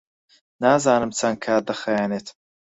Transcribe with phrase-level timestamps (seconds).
[0.61, 2.27] نازانم چەند کات دەخایەنێت.